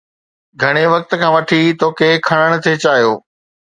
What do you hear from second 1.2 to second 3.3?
کان وٺي توکي کڻڻ ٿي چاهيو.